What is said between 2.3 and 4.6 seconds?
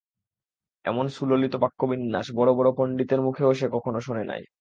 বড় বড় পণ্ডিতের মুখেও সে কখনও শোনে নাই।